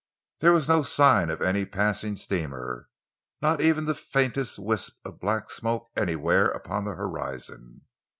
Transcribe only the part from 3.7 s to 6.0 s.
the faintest wisp of black smoke